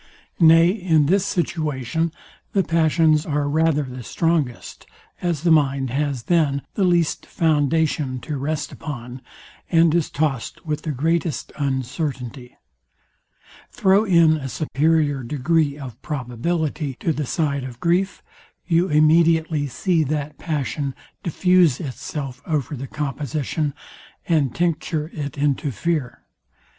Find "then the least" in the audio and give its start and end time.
6.23-7.27